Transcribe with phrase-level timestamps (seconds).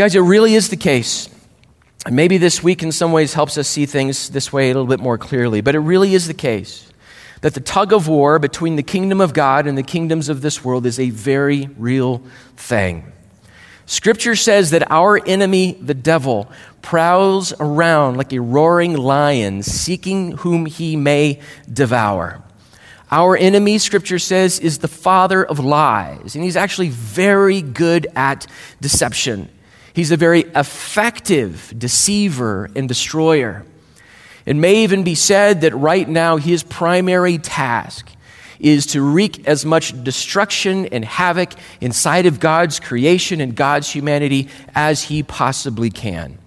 [0.00, 1.28] Guys, it really is the case.
[2.06, 4.86] And maybe this week in some ways helps us see things this way a little
[4.86, 6.90] bit more clearly, but it really is the case
[7.42, 10.64] that the tug of war between the kingdom of God and the kingdoms of this
[10.64, 12.22] world is a very real
[12.56, 13.12] thing.
[13.84, 20.64] Scripture says that our enemy, the devil, prowls around like a roaring lion, seeking whom
[20.64, 21.40] he may
[21.70, 22.42] devour.
[23.10, 28.46] Our enemy, Scripture says, is the father of lies, and he's actually very good at
[28.80, 29.50] deception.
[29.92, 33.64] He's a very effective deceiver and destroyer.
[34.46, 38.08] It may even be said that right now his primary task
[38.58, 44.48] is to wreak as much destruction and havoc inside of God's creation and God's humanity
[44.74, 46.38] as he possibly can.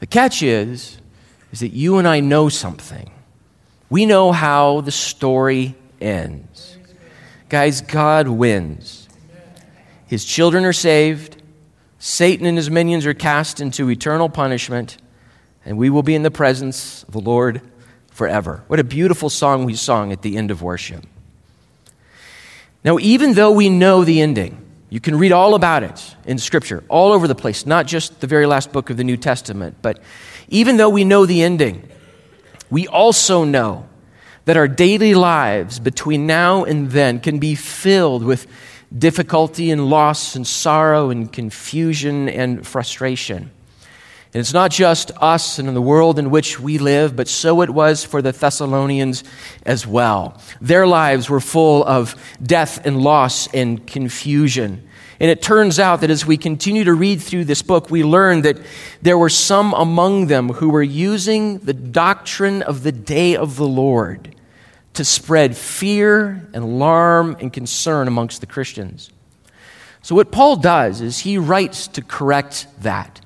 [0.00, 0.98] The catch is,
[1.52, 3.10] is that you and I know something.
[3.90, 6.78] We know how the story ends.
[7.48, 9.08] Guys, God wins.
[10.06, 11.39] His children are saved.
[12.00, 14.96] Satan and his minions are cast into eternal punishment,
[15.66, 17.60] and we will be in the presence of the Lord
[18.10, 18.64] forever.
[18.68, 21.04] What a beautiful song we sung at the end of worship.
[22.82, 26.82] Now, even though we know the ending, you can read all about it in Scripture,
[26.88, 30.00] all over the place, not just the very last book of the New Testament, but
[30.48, 31.86] even though we know the ending,
[32.70, 33.86] we also know
[34.46, 38.46] that our daily lives between now and then can be filled with
[38.96, 43.50] difficulty and loss and sorrow and confusion and frustration.
[44.32, 47.62] And it's not just us and in the world in which we live, but so
[47.62, 49.24] it was for the Thessalonians
[49.64, 50.40] as well.
[50.60, 54.86] Their lives were full of death and loss and confusion.
[55.18, 58.42] And it turns out that as we continue to read through this book, we learn
[58.42, 58.58] that
[59.02, 63.66] there were some among them who were using the doctrine of the day of the
[63.66, 64.34] Lord
[64.94, 69.10] to spread fear and alarm and concern amongst the Christians.
[70.02, 73.20] So, what Paul does is he writes to correct that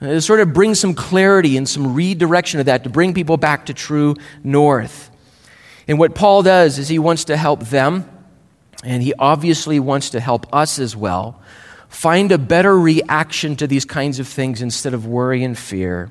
[0.00, 3.66] to sort of bring some clarity and some redirection of that, to bring people back
[3.66, 5.10] to true north.
[5.86, 8.08] And what Paul does is he wants to help them,
[8.82, 11.42] and he obviously wants to help us as well,
[11.88, 16.10] find a better reaction to these kinds of things instead of worry and fear,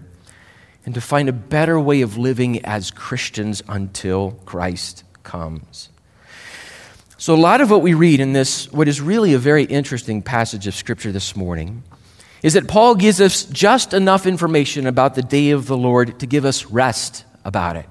[0.86, 5.90] and to find a better way of living as Christians until Christ comes.
[7.18, 10.22] So, a lot of what we read in this, what is really a very interesting
[10.22, 11.84] passage of Scripture this morning,
[12.42, 16.26] is that Paul gives us just enough information about the day of the Lord to
[16.26, 17.88] give us rest about it.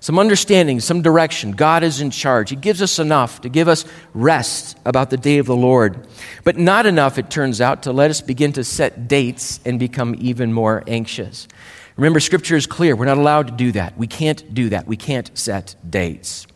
[0.00, 1.52] Some understanding, some direction.
[1.52, 2.50] God is in charge.
[2.50, 6.06] He gives us enough to give us rest about the day of the Lord.
[6.42, 10.14] But not enough, it turns out, to let us begin to set dates and become
[10.18, 11.48] even more anxious.
[11.96, 12.96] Remember, Scripture is clear.
[12.96, 13.96] We're not allowed to do that.
[13.96, 14.86] We can't do that.
[14.86, 16.46] We can't set dates.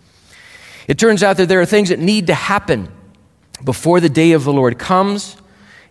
[0.89, 2.91] It turns out that there are things that need to happen
[3.63, 5.37] before the day of the Lord comes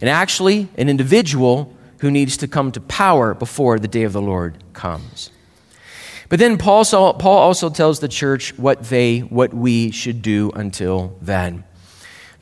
[0.01, 4.21] and actually an individual who needs to come to power before the day of the
[4.21, 5.31] Lord comes.
[6.29, 11.17] But then Paul, Paul also tells the church what they, what we should do until
[11.21, 11.63] then.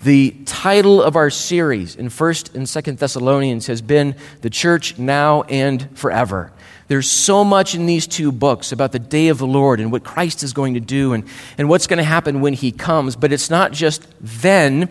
[0.02, 5.44] The title of our series in 1st and 2nd Thessalonians has been The Church Now
[5.44, 6.52] and Forever.
[6.88, 10.03] There's so much in these two books about the day of the Lord and what
[10.03, 11.23] Christ is going to do and,
[11.57, 13.16] and what's going to happen when he comes.
[13.16, 14.90] But it's not just then,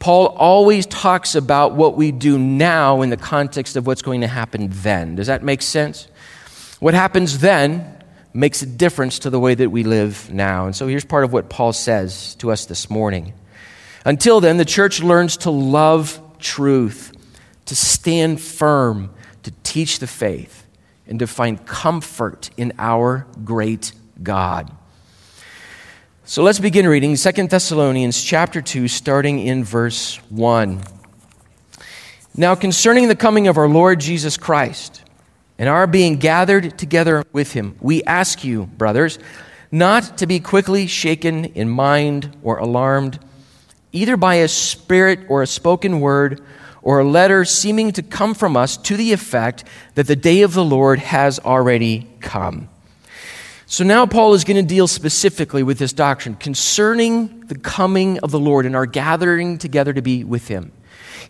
[0.00, 4.26] Paul always talks about what we do now in the context of what's going to
[4.26, 5.14] happen then.
[5.14, 6.08] Does that make sense?
[6.80, 7.98] What happens then
[8.32, 10.66] makes a difference to the way that we live now.
[10.66, 13.34] And so here's part of what Paul says to us this morning.
[14.04, 17.12] Until then, the church learns to love truth,
[17.66, 19.10] to stand firm,
[19.42, 20.59] to teach the faith,
[21.10, 24.70] and to find comfort in our great God.
[26.24, 30.80] So let's begin reading 2 Thessalonians chapter 2 starting in verse 1.
[32.36, 35.02] Now concerning the coming of our Lord Jesus Christ
[35.58, 39.18] and our being gathered together with him, we ask you, brothers,
[39.72, 43.18] not to be quickly shaken in mind or alarmed,
[43.90, 46.40] either by a spirit or a spoken word
[46.82, 49.64] or a letter seeming to come from us to the effect
[49.94, 52.68] that the day of the Lord has already come.
[53.66, 58.32] So now Paul is going to deal specifically with this doctrine concerning the coming of
[58.32, 60.72] the Lord and our gathering together to be with him.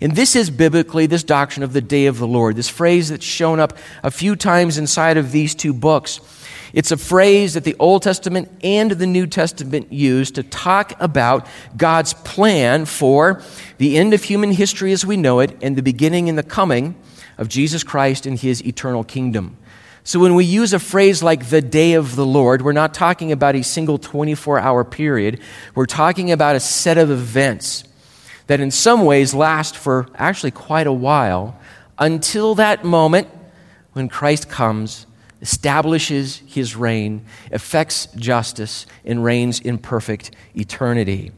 [0.01, 3.25] And this is biblically this doctrine of the day of the Lord, this phrase that's
[3.25, 6.21] shown up a few times inside of these two books.
[6.73, 11.47] It's a phrase that the Old Testament and the New Testament use to talk about
[11.77, 13.43] God's plan for
[13.79, 16.95] the end of human history as we know it and the beginning and the coming
[17.39, 19.57] of Jesus Christ in his eternal kingdom.
[20.03, 23.33] So when we use a phrase like the day of the Lord, we're not talking
[23.33, 25.41] about a single 24 hour period.
[25.75, 27.85] We're talking about a set of events
[28.47, 31.59] that in some ways last for actually quite a while
[31.99, 33.29] until that moment
[33.93, 35.07] when Christ comes,
[35.43, 41.33] establishes his reign, effects justice, and reigns in perfect eternity.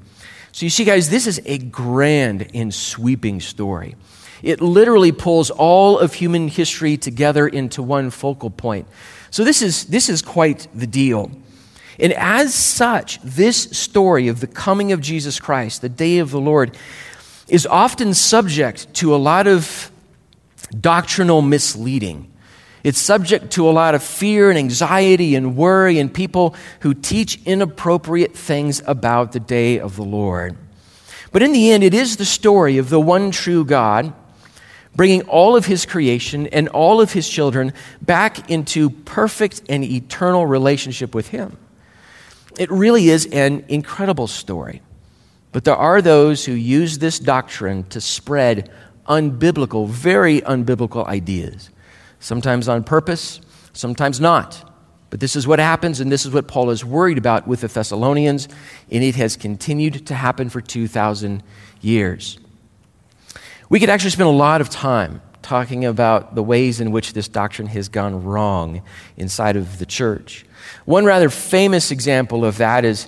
[0.52, 3.96] So you see, guys, this is a grand and sweeping story.
[4.42, 8.86] It literally pulls all of human history together into one focal point.
[9.30, 11.30] So this is, this is quite the deal.
[11.98, 16.40] And as such, this story of the coming of Jesus Christ, the day of the
[16.40, 16.76] Lord,
[17.48, 19.90] is often subject to a lot of
[20.78, 22.31] doctrinal misleading.
[22.84, 27.40] It's subject to a lot of fear and anxiety and worry and people who teach
[27.44, 30.56] inappropriate things about the day of the Lord.
[31.30, 34.12] But in the end, it is the story of the one true God
[34.94, 40.46] bringing all of his creation and all of his children back into perfect and eternal
[40.46, 41.56] relationship with him.
[42.58, 44.82] It really is an incredible story.
[45.52, 48.70] But there are those who use this doctrine to spread
[49.06, 51.70] unbiblical, very unbiblical ideas,
[52.22, 53.40] sometimes on purpose,
[53.74, 54.70] sometimes not.
[55.10, 57.68] But this is what happens, and this is what Paul is worried about with the
[57.68, 58.48] Thessalonians,
[58.90, 61.42] and it has continued to happen for 2,000
[61.82, 62.38] years.
[63.68, 67.28] We could actually spend a lot of time talking about the ways in which this
[67.28, 68.82] doctrine has gone wrong
[69.16, 70.46] inside of the church.
[70.84, 73.06] One rather famous example of that is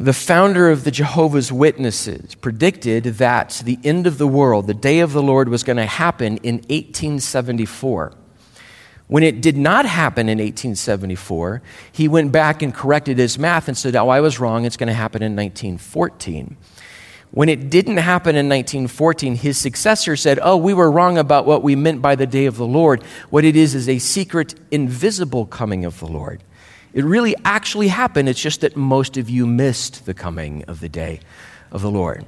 [0.00, 5.00] the founder of the Jehovah's Witnesses predicted that the end of the world, the day
[5.00, 8.12] of the Lord, was going to happen in 1874.
[9.08, 13.76] When it did not happen in 1874, he went back and corrected his math and
[13.76, 14.64] said, Oh, I was wrong.
[14.64, 16.56] It's going to happen in 1914.
[17.30, 21.62] When it didn't happen in 1914, his successor said, Oh, we were wrong about what
[21.62, 23.02] we meant by the day of the Lord.
[23.30, 26.42] What it is is a secret, invisible coming of the Lord.
[26.98, 28.28] It really actually happened.
[28.28, 31.20] It's just that most of you missed the coming of the day
[31.70, 32.26] of the Lord.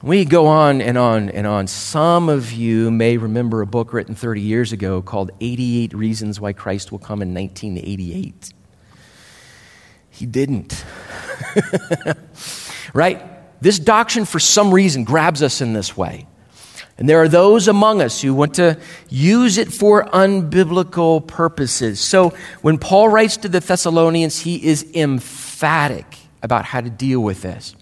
[0.00, 1.66] We go on and on and on.
[1.66, 6.54] Some of you may remember a book written 30 years ago called 88 Reasons Why
[6.54, 8.54] Christ Will Come in 1988.
[10.12, 10.82] He didn't.
[12.94, 13.60] right?
[13.60, 16.26] This doctrine, for some reason, grabs us in this way.
[16.98, 18.78] And there are those among us who want to
[19.08, 22.00] use it for unbiblical purposes.
[22.00, 27.42] So when Paul writes to the Thessalonians, he is emphatic about how to deal with
[27.42, 27.74] this.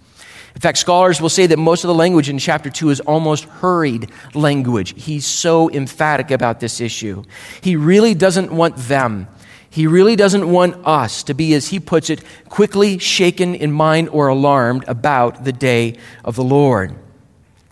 [0.54, 3.44] In fact, scholars will say that most of the language in chapter 2 is almost
[3.44, 4.94] hurried language.
[5.02, 7.24] He's so emphatic about this issue.
[7.62, 9.28] He really doesn't want them
[9.76, 14.08] he really doesn't want us to be, as he puts it, quickly shaken in mind
[14.08, 16.96] or alarmed about the day of the Lord.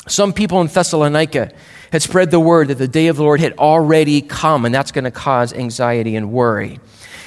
[0.07, 1.53] Some people in Thessalonica
[1.91, 4.93] had spread the word that the day of the Lord had already come, and that's
[4.93, 6.81] going to cause anxiety and worry.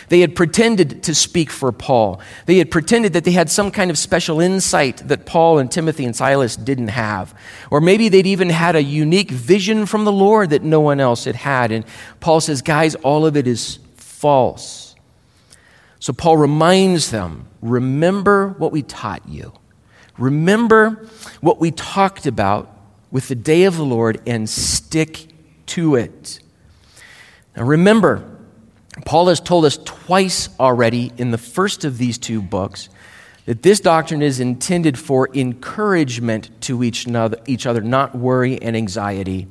[0.09, 2.21] They had pretended to speak for Paul.
[2.45, 6.05] They had pretended that they had some kind of special insight that Paul and Timothy
[6.05, 7.37] and Silas didn't have.
[7.71, 11.25] Or maybe they'd even had a unique vision from the Lord that no one else
[11.25, 11.71] had had.
[11.71, 11.83] And
[12.21, 14.95] Paul says, guys, all of it is false.
[15.99, 19.51] So Paul reminds them remember what we taught you.
[20.17, 21.07] Remember
[21.41, 22.73] what we talked about
[23.11, 25.27] with the day of the Lord and stick
[25.67, 26.39] to it.
[27.55, 28.37] Now remember,
[29.05, 32.89] Paul has told us twice already in the first of these two books
[33.45, 39.47] that this doctrine is intended for encouragement to each other, not worry and anxiety.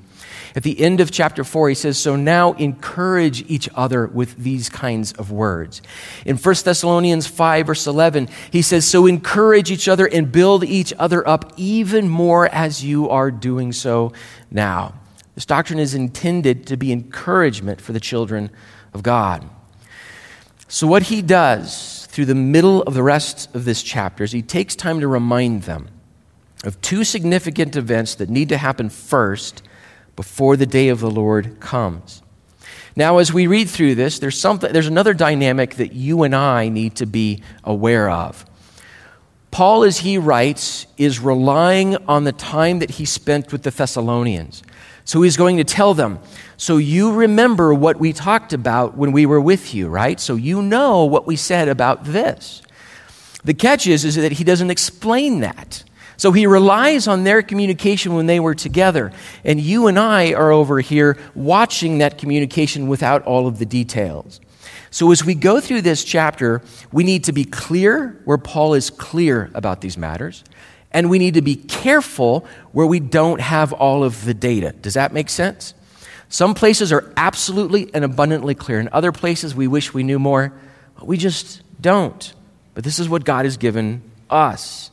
[0.57, 4.71] At the end of chapter 4, he says, So now encourage each other with these
[4.71, 5.83] kinds of words.
[6.25, 10.95] In 1 Thessalonians 5, verse 11, he says, So encourage each other and build each
[10.99, 14.15] other up even more as you are doing so
[14.51, 14.95] now.
[15.35, 18.51] This doctrine is intended to be encouragement for the children
[18.95, 19.47] of God.
[20.69, 24.41] So, what he does through the middle of the rest of this chapter is he
[24.41, 25.89] takes time to remind them
[26.65, 29.63] of two significant events that need to happen first
[30.17, 32.23] before the day of the Lord comes.
[32.97, 36.71] Now, as we read through this, there's, something, there's another dynamic that you and I
[36.71, 38.45] need to be aware of.
[39.51, 44.63] Paul, as he writes, is relying on the time that he spent with the Thessalonians.
[45.05, 46.19] So he's going to tell them,
[46.57, 50.19] So you remember what we talked about when we were with you, right?
[50.19, 52.63] So you know what we said about this.
[53.45, 55.85] The catch is, is that he doesn't explain that.
[56.17, 59.13] So he relies on their communication when they were together.
[59.45, 64.41] And you and I are over here watching that communication without all of the details.
[64.91, 68.89] So as we go through this chapter, we need to be clear where Paul is
[68.89, 70.43] clear about these matters.
[70.91, 74.73] And we need to be careful where we don't have all of the data.
[74.73, 75.75] Does that make sense?
[76.29, 78.81] Some places are absolutely and abundantly clear.
[78.81, 80.53] In other places, we wish we knew more,
[80.97, 82.33] but we just don't.
[82.75, 84.91] But this is what God has given us.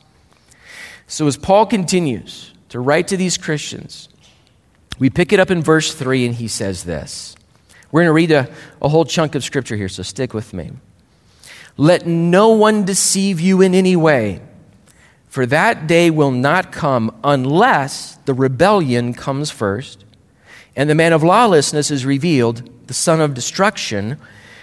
[1.14, 4.08] So, as Paul continues to write to these Christians,
[4.98, 7.36] We pick it up in verse 3, and he says this.
[7.92, 8.52] We're going to read a,
[8.82, 10.72] a whole chunk of scripture here, so stick with me.
[11.76, 14.42] Let no one deceive you in any way,
[15.28, 20.04] for that day will not come unless the rebellion comes first,
[20.74, 24.18] and the man of lawlessness is revealed, the son of destruction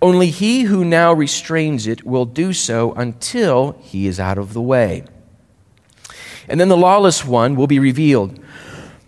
[0.00, 4.62] Only he who now restrains it will do so until he is out of the
[4.62, 5.04] way.
[6.48, 8.38] And then the lawless one will be revealed,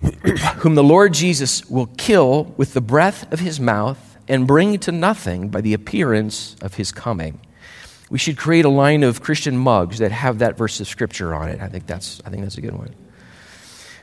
[0.59, 4.93] whom the Lord Jesus will kill with the breath of his mouth and bring to
[4.93, 7.41] nothing by the appearance of his coming.
[8.11, 11.49] We should create a line of Christian mugs that have that verse of scripture on
[11.49, 11.61] it.
[11.61, 12.95] I think that's, I think that's a good one.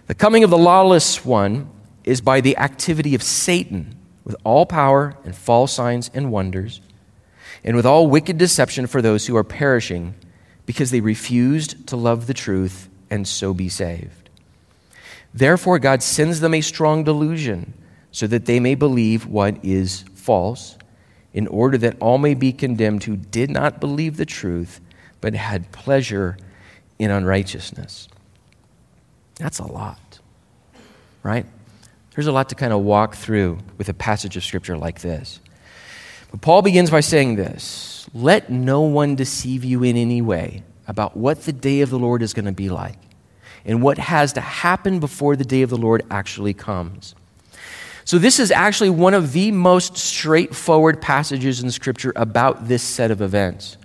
[0.07, 1.69] The coming of the lawless one
[2.05, 6.81] is by the activity of Satan with all power and false signs and wonders,
[7.63, 10.13] and with all wicked deception for those who are perishing,
[10.65, 14.29] because they refused to love the truth and so be saved.
[15.33, 17.73] Therefore, God sends them a strong delusion,
[18.11, 20.77] so that they may believe what is false,
[21.33, 24.81] in order that all may be condemned who did not believe the truth,
[25.21, 26.37] but had pleasure
[26.99, 28.09] in unrighteousness.
[29.35, 30.19] That's a lot,
[31.23, 31.45] right?
[32.17, 35.39] There's a lot to kind of walk through with a passage of Scripture like this.
[36.31, 41.15] But Paul begins by saying this Let no one deceive you in any way about
[41.15, 42.97] what the day of the Lord is going to be like
[43.65, 47.13] and what has to happen before the day of the Lord actually comes.
[48.03, 53.11] So, this is actually one of the most straightforward passages in Scripture about this set
[53.11, 53.77] of events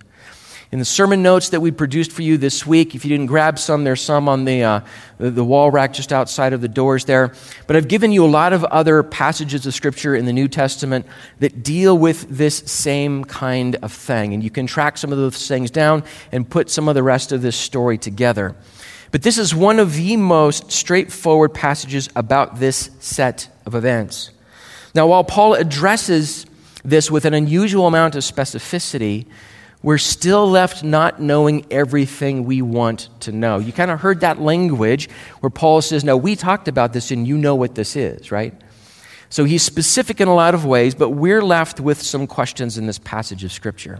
[0.73, 2.95] in the sermon notes that we produced for you this week.
[2.95, 4.79] If you didn't grab some, there's some on the, uh,
[5.19, 7.31] the, the, wall rack just outside of the doors there.
[7.67, 11.05] But I've given you a lot of other passages of Scripture in the New Testament
[11.41, 14.33] that deal with this same kind of thing.
[14.33, 17.31] And you can track some of those things down and put some of the rest
[17.31, 18.55] of this story together.
[19.11, 24.31] But this is one of the most straightforward passages about this set of events.
[24.95, 26.47] Now, while Paul addresses
[26.83, 29.27] this with an unusual amount of specificity,
[29.83, 33.59] we're still left not knowing everything we want to know.
[33.59, 35.09] You kind of heard that language
[35.41, 38.55] where Paul says, No, we talked about this and you know what this is, right?
[39.29, 42.87] So he's specific in a lot of ways, but we're left with some questions in
[42.87, 43.99] this passage of Scripture.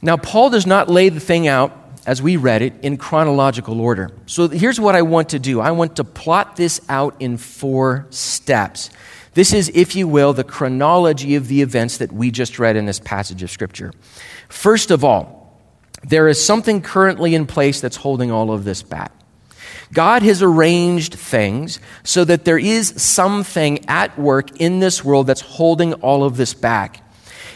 [0.00, 1.76] Now, Paul does not lay the thing out
[2.06, 4.10] as we read it in chronological order.
[4.26, 8.06] So here's what I want to do I want to plot this out in four
[8.10, 8.90] steps.
[9.34, 12.84] This is, if you will, the chronology of the events that we just read in
[12.84, 13.92] this passage of Scripture.
[14.52, 15.58] First of all,
[16.04, 19.10] there is something currently in place that's holding all of this back.
[19.94, 25.40] God has arranged things so that there is something at work in this world that's
[25.40, 27.02] holding all of this back.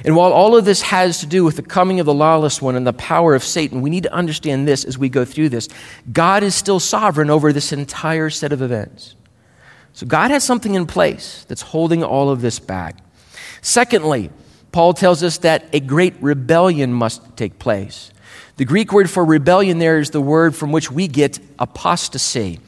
[0.06, 2.76] And while all of this has to do with the coming of the lawless one
[2.76, 5.68] and the power of Satan, we need to understand this as we go through this.
[6.10, 9.14] God is still sovereign over this entire set of events.
[9.92, 12.96] So God has something in place that's holding all of this back.
[13.60, 14.30] Secondly,
[14.76, 18.10] Paul tells us that a great rebellion must take place.
[18.58, 22.60] The Greek word for rebellion there is the word from which we get apostasy.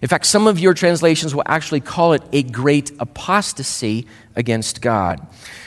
[0.00, 5.24] In fact, some of your translations will actually call it a great apostasy against God.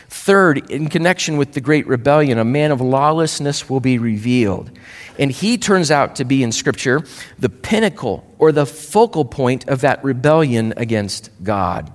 [0.10, 4.78] Third, in connection with the great rebellion, a man of lawlessness will be revealed.
[5.18, 7.06] And he turns out to be, in Scripture,
[7.40, 11.90] the pinnacle or the focal point of that rebellion against God.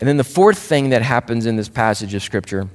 [0.00, 2.70] And then the fourth thing that happens in this passage of Scripture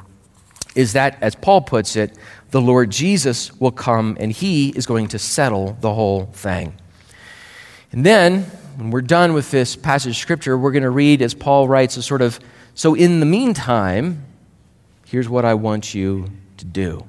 [0.77, 2.15] is that, as Paul puts it,
[2.51, 6.75] the Lord Jesus will come and he is going to settle the whole thing.
[7.91, 8.43] And then,
[8.77, 11.98] when we're done with this passage of Scripture, we're going to read, as Paul writes,
[11.98, 12.39] a sort of,
[12.75, 14.24] so in the meantime,
[15.07, 17.03] here's what I want you to do.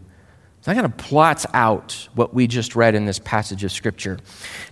[0.63, 4.19] So that kind of plots out what we just read in this passage of Scripture.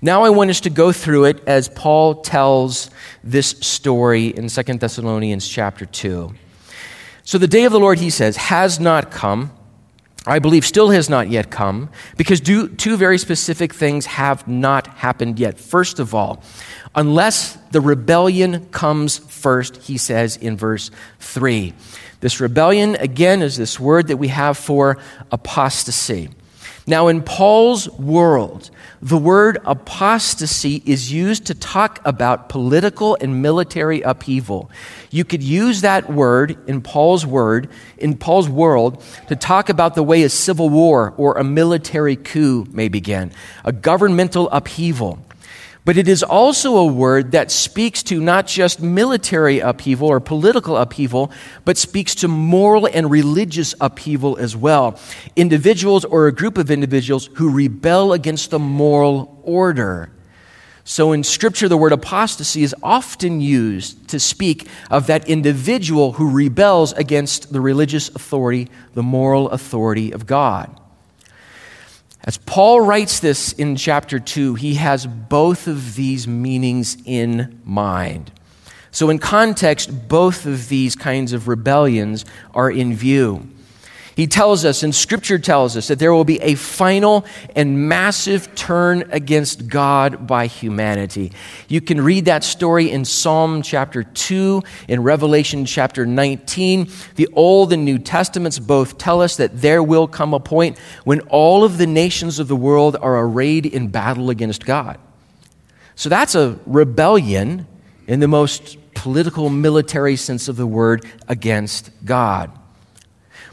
[0.00, 2.90] Now I want us to go through it as Paul tells
[3.22, 6.34] this story in 2 Thessalonians chapter 2.
[7.26, 9.50] So the day of the Lord, he says, has not come.
[10.28, 15.38] I believe still has not yet come because two very specific things have not happened
[15.40, 15.58] yet.
[15.58, 16.42] First of all,
[16.94, 21.74] unless the rebellion comes first, he says in verse 3.
[22.20, 24.96] This rebellion, again, is this word that we have for
[25.32, 26.30] apostasy.
[26.88, 28.70] Now, in Paul's world,
[29.02, 34.70] the word apostasy is used to talk about political and military upheaval.
[35.10, 40.04] You could use that word in Paul's word, in Paul's world, to talk about the
[40.04, 43.32] way a civil war or a military coup may begin,
[43.64, 45.25] a governmental upheaval.
[45.86, 50.76] But it is also a word that speaks to not just military upheaval or political
[50.76, 51.30] upheaval,
[51.64, 54.98] but speaks to moral and religious upheaval as well.
[55.36, 60.10] Individuals or a group of individuals who rebel against the moral order.
[60.82, 66.28] So in Scripture, the word apostasy is often used to speak of that individual who
[66.30, 70.80] rebels against the religious authority, the moral authority of God.
[72.26, 78.32] As Paul writes this in chapter 2, he has both of these meanings in mind.
[78.90, 83.48] So, in context, both of these kinds of rebellions are in view.
[84.16, 88.54] He tells us, and Scripture tells us, that there will be a final and massive
[88.54, 91.32] turn against God by humanity.
[91.68, 96.88] You can read that story in Psalm chapter 2, in Revelation chapter 19.
[97.16, 101.20] The Old and New Testaments both tell us that there will come a point when
[101.28, 104.98] all of the nations of the world are arrayed in battle against God.
[105.94, 107.66] So that's a rebellion
[108.06, 112.50] in the most political, military sense of the word against God.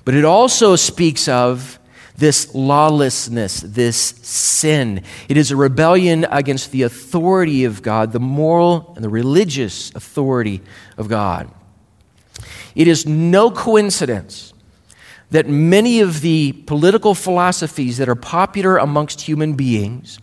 [0.05, 1.79] But it also speaks of
[2.15, 5.03] this lawlessness, this sin.
[5.27, 10.61] It is a rebellion against the authority of God, the moral and the religious authority
[10.97, 11.49] of God.
[12.75, 14.53] It is no coincidence
[15.31, 20.19] that many of the political philosophies that are popular amongst human beings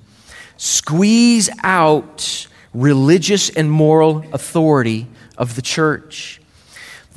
[0.57, 6.40] squeeze out religious and moral authority of the church.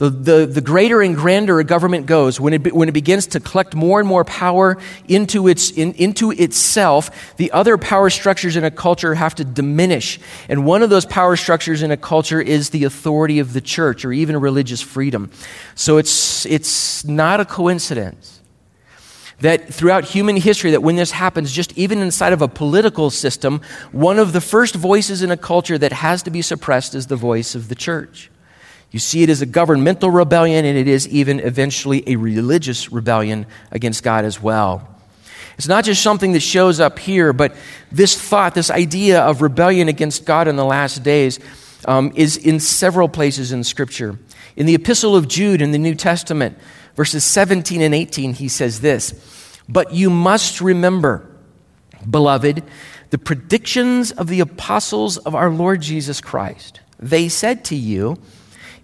[0.03, 3.39] The, the, the, greater and grander a government goes, when it, when it begins to
[3.39, 8.65] collect more and more power into, its, in, into itself, the other power structures in
[8.65, 10.19] a culture have to diminish.
[10.49, 14.03] And one of those power structures in a culture is the authority of the church
[14.03, 15.31] or even religious freedom.
[15.73, 18.41] So it's, it's not a coincidence
[19.39, 23.61] that throughout human history that when this happens just even inside of a political system
[23.91, 27.15] one of the first voices in a culture that has to be suppressed is the
[27.15, 28.29] voice of the church
[28.93, 33.47] you see it as a governmental rebellion, and it is even eventually a religious rebellion
[33.71, 34.87] against God as well.
[35.57, 37.55] It's not just something that shows up here, but
[37.91, 41.39] this thought, this idea of rebellion against God in the last days,
[41.85, 44.19] um, is in several places in Scripture.
[44.55, 46.55] In the Epistle of Jude in the New Testament,
[46.95, 51.27] verses 17 and 18, he says this But you must remember,
[52.07, 52.61] beloved,
[53.09, 56.79] the predictions of the apostles of our Lord Jesus Christ.
[56.99, 58.19] They said to you,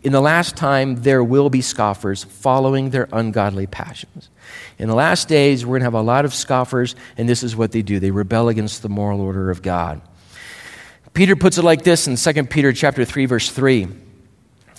[0.01, 4.29] in the last time, there will be scoffers following their ungodly passions.
[4.77, 7.55] In the last days, we're going to have a lot of scoffers, and this is
[7.55, 10.01] what they do they rebel against the moral order of God.
[11.13, 13.87] Peter puts it like this in 2 Peter chapter 3 verse 3.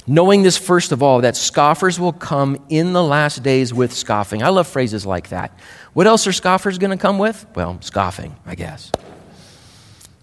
[0.07, 4.43] Knowing this first of all that scoffers will come in the last days with scoffing.
[4.43, 5.57] I love phrases like that.
[5.93, 7.45] What else are scoffers going to come with?
[7.55, 8.91] Well, scoffing, I guess.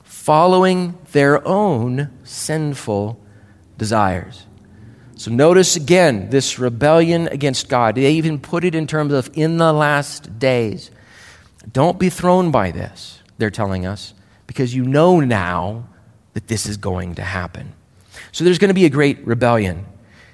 [0.04, 3.22] Following their own sinful
[3.78, 4.47] desires.
[5.18, 7.96] So notice again this rebellion against God.
[7.96, 10.92] They even put it in terms of in the last days.
[11.72, 14.14] Don't be thrown by this, they're telling us,
[14.46, 15.90] because you know now
[16.34, 17.74] that this is going to happen.
[18.32, 19.86] So there's going to be a great rebellion.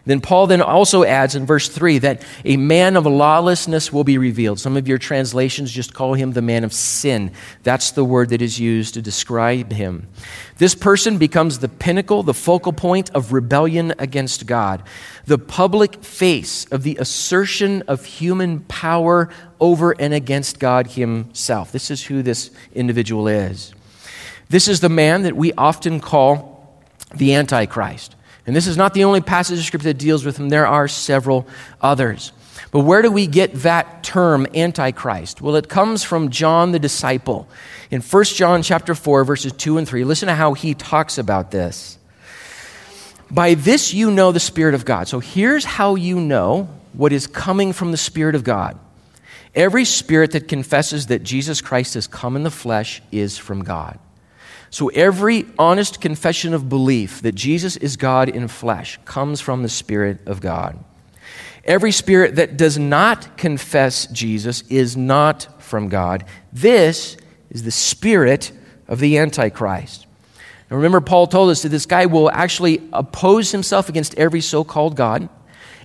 [0.06, 4.18] Then Paul then also adds in verse 3 that a man of lawlessness will be
[4.18, 4.60] revealed.
[4.60, 7.32] Some of your translations just call him the man of sin.
[7.64, 10.10] That's the word that is used to describe him.
[10.58, 14.84] This person becomes the pinnacle, the focal point of rebellion against God,
[15.26, 19.30] the public face of the assertion of human power
[19.62, 21.72] over and against God himself.
[21.72, 23.74] This is who this individual is.
[24.50, 26.84] This is the man that we often call
[27.16, 28.16] the Antichrist.
[28.46, 30.88] And this is not the only passage of Scripture that deals with him, there are
[30.88, 31.48] several
[31.82, 32.32] others.
[32.72, 35.42] But where do we get that term, Antichrist?
[35.42, 37.48] Well, it comes from John the disciple.
[37.92, 41.52] In 1 John chapter 4, verses 2 and 3, listen to how he talks about
[41.52, 41.98] this.
[43.30, 45.08] By this you know the Spirit of God.
[45.08, 48.78] So here's how you know what is coming from the Spirit of God.
[49.56, 54.00] Every spirit that confesses that Jesus Christ has come in the flesh is from God.
[54.74, 59.70] So every honest confession of belief that Jesus is God in flesh comes from the
[59.70, 60.84] Spirit of God.
[61.64, 66.26] Every spirit that does not confess Jesus is not from God.
[66.52, 67.18] This
[67.52, 68.52] is the spirit
[68.88, 70.08] of the Antichrist.
[70.72, 74.64] Now remember, Paul told us that this guy will actually oppose himself against every so
[74.64, 75.30] called God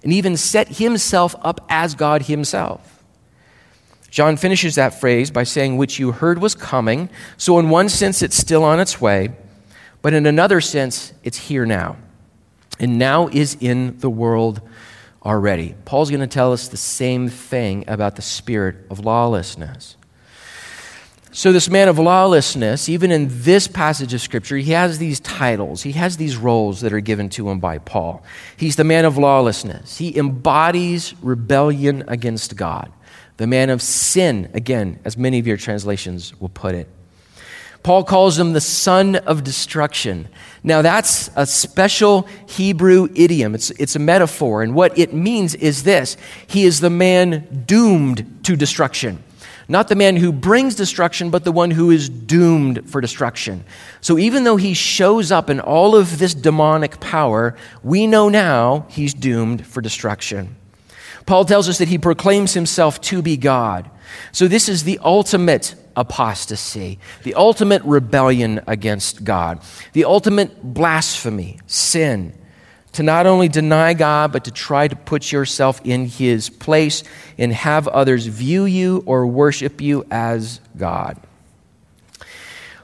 [0.03, 2.98] and even set himself up as God himself.
[4.11, 7.11] John finishes that phrase by saying, which you heard was coming.
[7.37, 9.31] So, in one sense, it's still on its way,
[10.01, 11.97] but in another sense, it's here now.
[12.81, 14.63] And now is in the world
[15.25, 15.75] already.
[15.85, 19.97] Paul's going to tell us the same thing about the spirit of lawlessness.
[21.31, 25.83] So, this man of lawlessness, even in this passage of Scripture, he has these titles,
[25.83, 28.25] he has these roles that are given to him by Paul.
[28.57, 32.91] He's the man of lawlessness, he embodies rebellion against God.
[33.39, 36.89] The man of sin, again, as many of your translations will put it.
[37.85, 40.29] Paul calls him the son of destruction.
[40.65, 43.55] Now, that's a special Hebrew idiom.
[43.55, 44.63] It's, it's a metaphor.
[44.63, 46.17] And what it means is this
[46.49, 49.23] He is the man doomed to destruction.
[49.69, 53.65] Not the man who brings destruction, but the one who is doomed for destruction.
[54.01, 58.87] So even though he shows up in all of this demonic power, we know now
[58.89, 60.57] he's doomed for destruction.
[61.29, 63.91] Paul tells us that he proclaims himself to be God.
[64.33, 69.61] So this is the ultimate apostasy, the ultimate rebellion against God,
[69.93, 72.33] the ultimate blasphemy, sin
[72.93, 77.05] to not only deny God, but to try to put yourself in His place
[77.37, 81.21] and have others view you or worship you as God.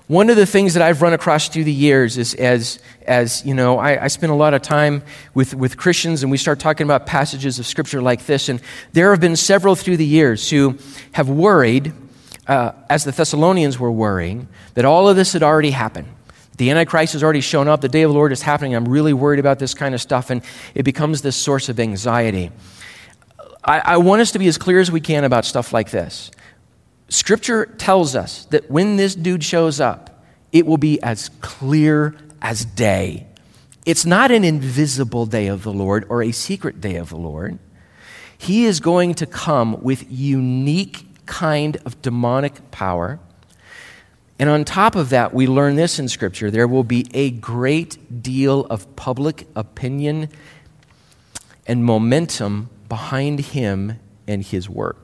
[0.07, 3.55] One of the things that I've run across through the years is as, as you
[3.55, 6.85] know, I, I spend a lot of time with, with Christians and we start talking
[6.85, 8.51] about passages of Scripture like this.
[8.51, 8.61] And
[8.93, 10.79] there have been several through the years who
[11.12, 11.95] have worried,
[12.47, 16.09] uh, as the Thessalonians were worrying, that all of this had already happened
[16.57, 17.81] the Antichrist has already shown up.
[17.81, 18.75] The day of the Lord is happening.
[18.75, 20.31] I'm really worried about this kind of stuff.
[20.31, 20.43] And
[20.75, 22.53] it becomes this source of anxiety.
[23.64, 26.31] I, I want us to be as clear as we can about stuff like this.
[27.09, 32.64] Scripture tells us that when this dude shows up, it will be as clear as
[32.64, 33.27] day.
[33.85, 37.59] It's not an invisible day of the Lord or a secret day of the Lord.
[38.37, 43.21] He is going to come with unique kind of demonic power
[44.38, 48.23] and on top of that, we learn this in Scripture there will be a great
[48.23, 50.29] deal of public opinion
[51.67, 55.04] and momentum behind him and his work.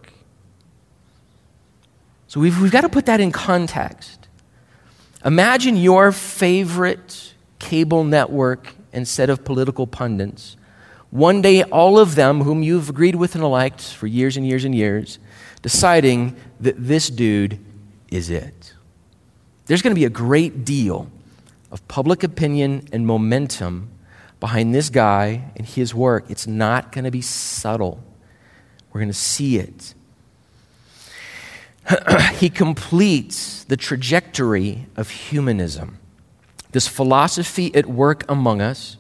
[2.31, 4.29] So we've, we've got to put that in context.
[5.25, 10.57] Imagine your favorite cable network set of political pundits.
[11.11, 14.64] One day, all of them, whom you've agreed with and liked for years and years
[14.64, 15.19] and years,
[15.62, 17.59] deciding that this dude
[18.12, 18.75] is it.
[19.66, 21.11] There's going to be a great deal
[21.73, 23.90] of public opinion and momentum
[24.38, 26.27] behind this guy and his work.
[26.29, 28.01] It's not going to be subtle.
[28.93, 29.95] We're going to see it.
[32.35, 35.99] he completes the trajectory of humanism.
[36.73, 38.97] This philosophy at work among us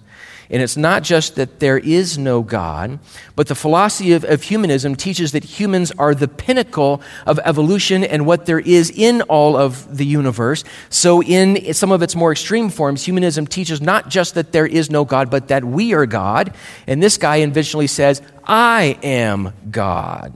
[0.50, 2.98] and it's not just that there is no God,
[3.36, 8.26] but the philosophy of, of, humanism teaches that humans are the pinnacle of evolution and
[8.26, 10.64] what there is in all of the universe.
[10.88, 14.90] So, in some of its more extreme forms, humanism teaches not just that there is
[14.90, 16.52] no God, but that we are God.
[16.88, 20.34] And this guy eventually says, I am God.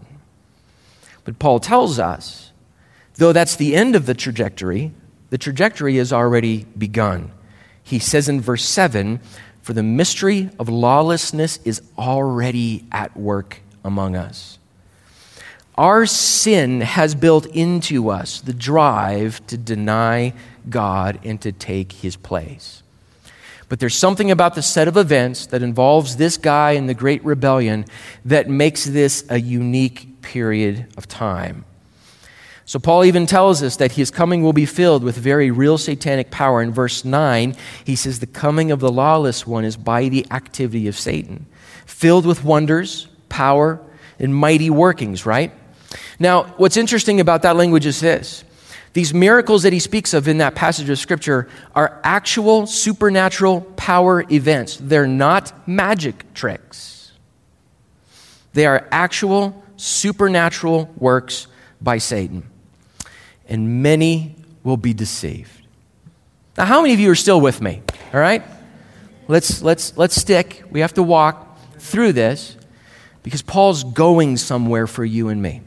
[1.24, 2.52] But Paul tells us,
[3.14, 4.92] though that's the end of the trajectory,
[5.30, 7.32] the trajectory has already begun.
[7.82, 9.20] He says in verse 7
[9.64, 14.58] for the mystery of lawlessness is already at work among us.
[15.76, 20.34] Our sin has built into us the drive to deny
[20.70, 22.83] God and to take his place.
[23.68, 27.24] But there's something about the set of events that involves this guy and the Great
[27.24, 27.87] Rebellion
[28.24, 31.64] that makes this a unique period of time.
[32.66, 36.31] So, Paul even tells us that his coming will be filled with very real satanic
[36.31, 36.62] power.
[36.62, 40.88] In verse 9, he says, The coming of the lawless one is by the activity
[40.88, 41.44] of Satan,
[41.85, 43.81] filled with wonders, power,
[44.18, 45.53] and mighty workings, right?
[46.18, 48.44] Now, what's interesting about that language is this
[48.94, 54.24] these miracles that he speaks of in that passage of Scripture are actual supernatural power
[54.30, 57.12] events, they're not magic tricks.
[58.54, 61.48] They are actual supernatural works
[61.83, 62.48] by Satan
[63.48, 65.50] and many will be deceived.
[66.57, 67.83] Now, how many of you are still with me?
[68.12, 68.42] All right?
[69.26, 70.62] Let's, let's, let's stick.
[70.70, 72.57] We have to walk through this
[73.22, 75.62] because Paul's going somewhere for you and me.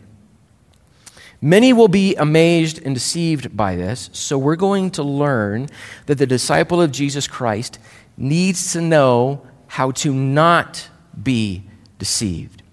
[1.41, 5.67] Many will be amazed and deceived by this, so we're going to learn
[6.07, 7.77] that the disciple of Jesus Christ
[8.17, 10.89] needs to know how to not
[11.21, 11.63] be
[11.99, 12.63] deceived.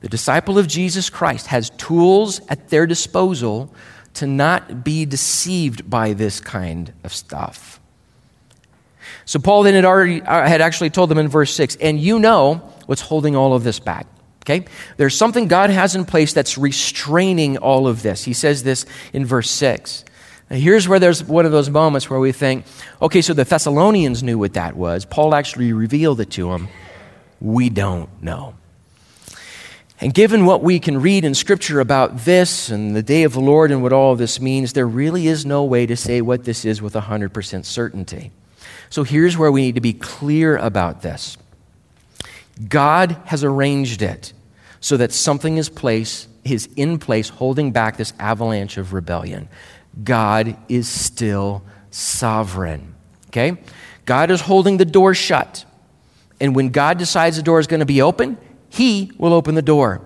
[0.00, 3.74] The disciple of Jesus Christ has tools at their disposal
[4.14, 7.80] to not be deceived by this kind of stuff.
[9.24, 12.18] So Paul then had already uh, had actually told them in verse 6, and you
[12.18, 12.54] know
[12.86, 14.06] what's holding all of this back.
[14.42, 14.64] Okay?
[14.96, 18.24] There's something God has in place that's restraining all of this.
[18.24, 20.04] He says this in verse 6.
[20.50, 22.66] Now, here's where there's one of those moments where we think,
[23.00, 25.04] okay, so the Thessalonians knew what that was.
[25.04, 26.68] Paul actually revealed it to them.
[27.40, 28.54] We don't know.
[30.00, 33.40] And given what we can read in Scripture about this and the day of the
[33.40, 36.64] Lord and what all this means, there really is no way to say what this
[36.64, 38.32] is with 100% certainty.
[38.90, 41.38] So here's where we need to be clear about this
[42.68, 44.32] God has arranged it
[44.80, 49.48] so that something is, place, is in place holding back this avalanche of rebellion.
[50.02, 52.94] God is still sovereign.
[53.28, 53.58] Okay?
[54.04, 55.64] God is holding the door shut.
[56.40, 58.36] And when God decides the door is going to be open,
[58.68, 60.02] he will open the door.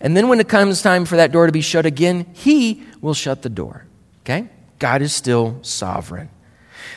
[0.00, 3.14] And then when it comes time for that door to be shut again, He will
[3.14, 3.84] shut the door.
[4.22, 4.48] Okay?
[4.78, 6.28] God is still sovereign.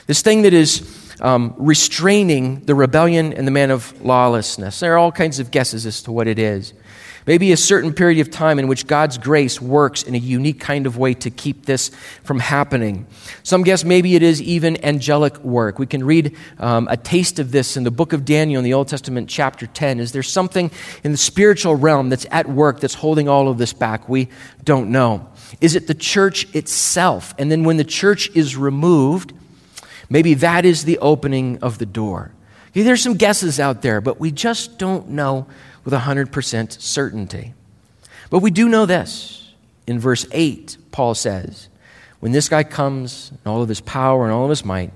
[0.07, 4.97] This thing that is um, restraining the rebellion and the man of lawlessness, there are
[4.97, 6.73] all kinds of guesses as to what it is.
[7.27, 10.87] Maybe a certain period of time in which God's grace works in a unique kind
[10.87, 11.89] of way to keep this
[12.23, 13.05] from happening.
[13.43, 15.77] Some guess maybe it is even angelic work.
[15.77, 18.73] We can read um, a taste of this in the book of Daniel in the
[18.73, 19.99] Old Testament, chapter 10.
[19.99, 20.71] Is there something
[21.03, 24.09] in the spiritual realm that's at work that's holding all of this back?
[24.09, 24.27] We
[24.63, 25.29] don't know.
[25.59, 27.35] Is it the church itself?
[27.37, 29.33] And then when the church is removed,
[30.11, 32.33] maybe that is the opening of the door.
[32.73, 35.47] There's some guesses out there, but we just don't know
[35.83, 37.53] with 100% certainty.
[38.29, 39.53] But we do know this.
[39.87, 41.69] In verse 8, Paul says,
[42.19, 44.91] When this guy comes in all of his power and all of his might,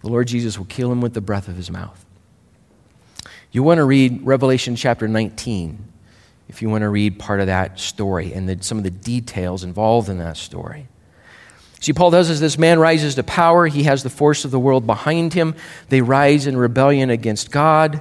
[0.00, 2.04] the Lord Jesus will kill him with the breath of his mouth.
[3.52, 5.92] You want to read Revelation chapter 19
[6.48, 9.64] if you want to read part of that story and the, some of the details
[9.64, 10.88] involved in that story.
[11.82, 14.60] See, Paul does as this man rises to power, he has the force of the
[14.60, 15.56] world behind him.
[15.88, 18.00] They rise in rebellion against God.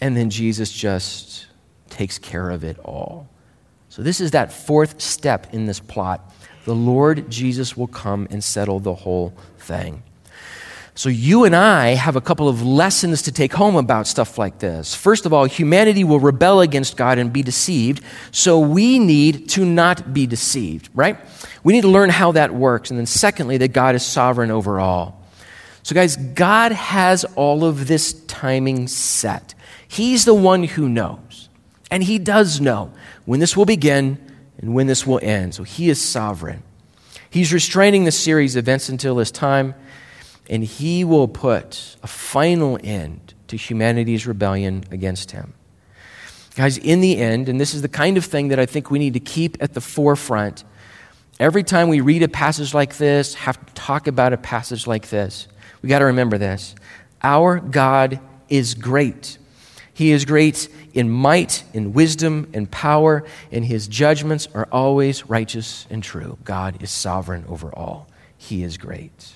[0.00, 1.48] And then Jesus just
[1.90, 3.28] takes care of it all.
[3.88, 6.32] So, this is that fourth step in this plot.
[6.66, 10.04] The Lord Jesus will come and settle the whole thing.
[10.96, 14.60] So, you and I have a couple of lessons to take home about stuff like
[14.60, 14.94] this.
[14.94, 19.64] First of all, humanity will rebel against God and be deceived, so we need to
[19.64, 21.18] not be deceived, right?
[21.64, 22.90] We need to learn how that works.
[22.90, 25.20] And then, secondly, that God is sovereign over all.
[25.82, 29.54] So, guys, God has all of this timing set.
[29.88, 31.48] He's the one who knows.
[31.90, 32.92] And He does know
[33.24, 34.18] when this will begin
[34.58, 35.54] and when this will end.
[35.54, 36.62] So He is sovereign.
[37.30, 39.74] He's restraining the series of events until this time,
[40.48, 45.54] and He will put a final end to humanity's rebellion against Him.
[46.56, 48.98] Guys, in the end, and this is the kind of thing that I think we
[48.98, 50.64] need to keep at the forefront
[51.40, 55.08] every time we read a passage like this, have to talk about a passage like
[55.08, 55.48] this,
[55.82, 56.74] we got to remember this.
[57.22, 59.38] Our God is great.
[59.92, 65.86] He is great in might, in wisdom, and power, and his judgments are always righteous
[65.90, 66.38] and true.
[66.44, 68.08] God is sovereign over all.
[68.36, 69.33] He is great.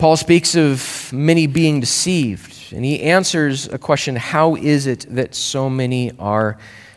[0.00, 5.34] Paul speaks of many being deceived, and he answers a question how is it that
[5.34, 6.56] so many are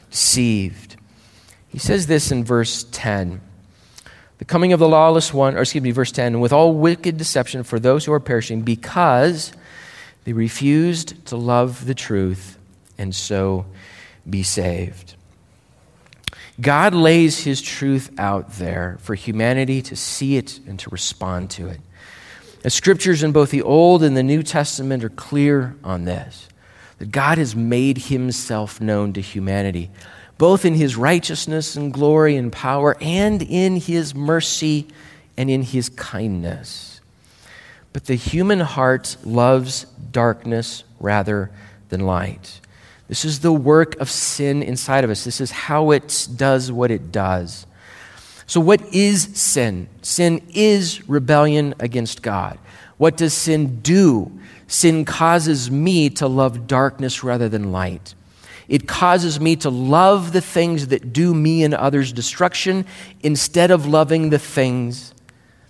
[0.10, 0.96] deceived?
[1.68, 3.42] He says this in verse 10
[4.38, 7.64] The coming of the lawless one, or excuse me, verse 10, with all wicked deception
[7.64, 9.52] for those who are perishing, because
[10.24, 12.58] they refused to love the truth
[12.98, 13.66] and so
[14.30, 15.16] be saved.
[16.62, 21.68] God lays his truth out there for humanity to see it and to respond to
[21.68, 21.82] it.
[22.64, 26.48] The scriptures in both the Old and the New Testament are clear on this
[26.98, 29.92] that God has made himself known to humanity,
[30.38, 34.88] both in his righteousness and glory and power, and in his mercy
[35.36, 37.02] and in his kindness.
[37.92, 41.52] But the human heart loves darkness rather
[41.90, 42.62] than light.
[43.10, 45.26] This is the work of sin inside of us.
[45.26, 47.66] This is how it does what it does.
[48.46, 49.88] So, what is sin?
[50.02, 52.60] Sin is rebellion against God.
[52.98, 54.32] What does sin do?
[54.68, 58.16] Sin causes me to love darkness rather than light.
[58.68, 62.86] It causes me to love the things that do me and others destruction
[63.22, 65.14] instead of loving the things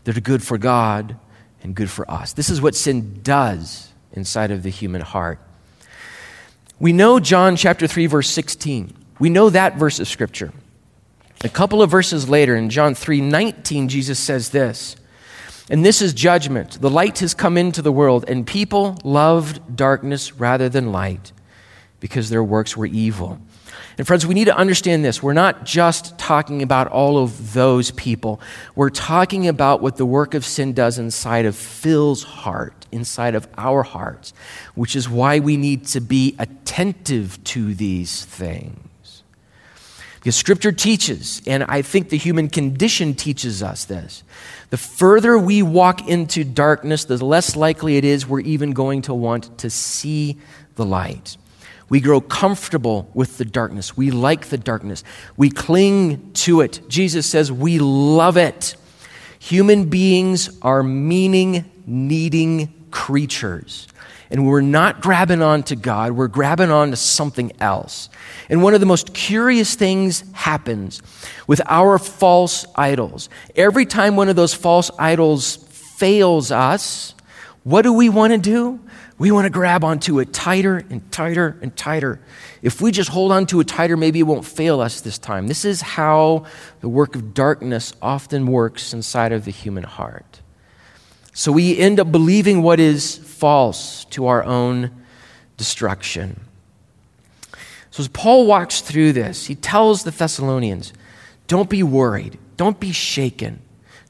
[0.03, 1.15] that are good for God
[1.63, 2.33] and good for us.
[2.33, 5.39] This is what sin does inside of the human heart.
[6.79, 8.93] We know John chapter 3 verse 16.
[9.19, 10.51] We know that verse of scripture.
[11.45, 14.95] A couple of verses later in John 3:19 Jesus says this.
[15.69, 16.79] And this is judgment.
[16.79, 21.33] The light has come into the world and people loved darkness rather than light
[21.99, 23.39] because their works were evil.
[23.97, 25.21] And friends, we need to understand this.
[25.21, 28.39] We're not just talking about all of those people.
[28.75, 33.47] We're talking about what the work of sin does inside of Phil's heart, inside of
[33.57, 34.33] our hearts,
[34.75, 38.79] which is why we need to be attentive to these things.
[40.23, 44.23] Because Scripture teaches, and I think the human condition teaches us this.
[44.69, 49.13] The further we walk into darkness, the less likely it is we're even going to
[49.13, 50.39] want to see
[50.75, 51.35] the light.
[51.89, 53.97] We grow comfortable with the darkness.
[53.97, 55.03] We like the darkness.
[55.35, 56.79] We cling to it.
[56.87, 58.77] Jesus says we love it.
[59.39, 63.89] Human beings are meaning needing creatures.
[64.33, 68.09] And we're not grabbing on to God, we're grabbing on to something else.
[68.49, 71.03] And one of the most curious things happens
[71.45, 73.29] with our false idols.
[73.55, 77.13] Every time one of those false idols fails us,
[77.63, 78.79] what do we want to do?
[79.19, 82.19] We want to grab onto it tighter and tighter and tighter.
[82.63, 85.45] If we just hold on to it tighter, maybe it won't fail us this time.
[85.47, 86.45] This is how
[86.81, 90.41] the work of darkness often works inside of the human heart.
[91.33, 94.89] So we end up believing what is false to our own
[95.57, 96.39] destruction.
[97.91, 100.93] So as Paul walks through this, he tells the Thessalonians,
[101.47, 103.59] don't be worried, don't be shaken.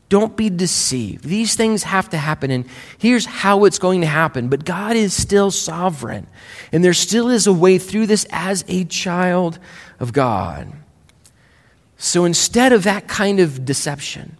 [0.07, 1.23] Don't be deceived.
[1.23, 2.65] These things have to happen, and
[2.99, 4.49] here's how it's going to happen.
[4.49, 6.27] But God is still sovereign,
[6.71, 9.57] and there still is a way through this as a child
[9.99, 10.71] of God.
[11.97, 14.37] So instead of that kind of deception,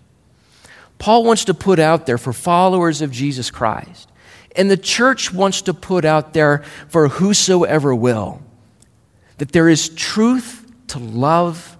[1.00, 4.12] Paul wants to put out there for followers of Jesus Christ,
[4.56, 8.42] and the church wants to put out there for whosoever will,
[9.38, 11.78] that there is truth to love,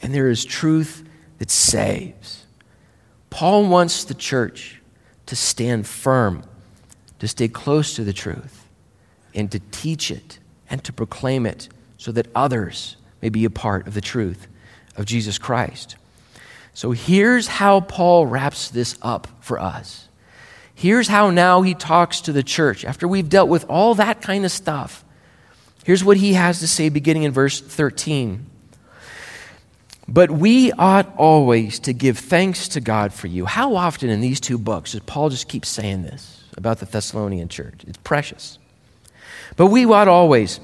[0.00, 1.06] and there is truth
[1.38, 2.46] that saves.
[3.30, 4.80] Paul wants the church
[5.26, 6.44] to stand firm,
[7.18, 8.66] to stay close to the truth,
[9.34, 10.38] and to teach it
[10.70, 14.46] and to proclaim it so that others may be a part of the truth
[14.96, 15.96] of Jesus Christ.
[16.72, 20.08] So here's how Paul wraps this up for us.
[20.74, 24.44] Here's how now he talks to the church after we've dealt with all that kind
[24.44, 25.04] of stuff.
[25.84, 28.46] Here's what he has to say beginning in verse 13.
[30.06, 33.46] But we ought always to give thanks to God for you.
[33.46, 37.48] How often in these two books does Paul just keep saying this about the Thessalonian
[37.48, 37.84] church?
[37.86, 38.58] It's precious.
[39.56, 40.60] But we ought always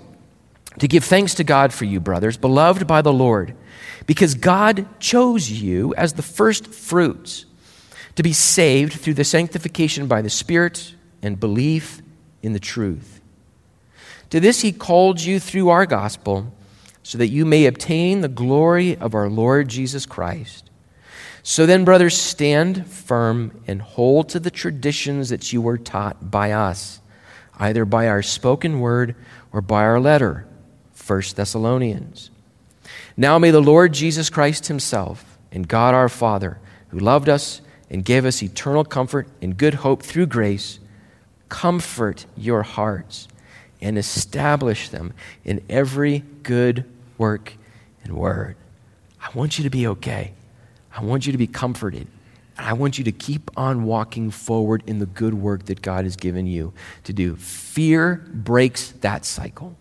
[0.79, 3.55] to give thanks to God for you, brothers, beloved by the Lord,
[4.07, 7.47] because God chose you as the first fruits
[8.21, 12.03] to be saved through the sanctification by the Spirit and belief
[12.43, 13.19] in the truth.
[14.29, 16.53] To this he called you through our gospel
[17.03, 20.69] so that you may obtain the glory of our Lord Jesus Christ.
[21.43, 26.53] So then, brothers, stand firm and hold to the traditions that you were taught by
[26.53, 27.01] us,
[27.59, 29.17] either by our spoken word
[29.51, 30.47] or by our letter.
[31.07, 32.31] 1 Thessalonians.
[33.17, 38.05] Now may the Lord Jesus Christ Himself and God our Father, who loved us and
[38.05, 40.79] gave us eternal comfort and good hope through grace,
[41.49, 43.29] comfort your hearts
[43.83, 45.13] and establish them
[45.45, 46.85] in every good
[47.19, 47.55] work
[48.05, 48.57] and word.
[49.21, 50.33] I want you to be okay.
[50.95, 52.07] I want you to be comforted.
[52.57, 56.05] And I want you to keep on walking forward in the good work that God
[56.05, 56.73] has given you
[57.05, 57.37] to do.
[57.37, 59.77] Fear breaks that cycle.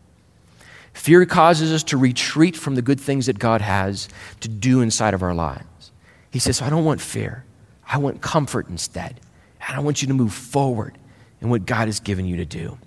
[0.94, 4.10] Fear causes us to retreat from the good things that God has
[4.42, 5.92] to do inside of our lives.
[6.32, 7.44] He says, I don't want fear.
[7.90, 9.20] I want comfort instead.
[9.68, 10.98] And I want you to move forward
[11.42, 12.78] in what God has given you to do.